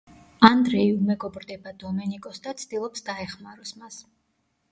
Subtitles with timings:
[0.47, 4.01] ანდრეი უმეგობრდება დომენიკოს და ცდილობს დაეხმაროს მას.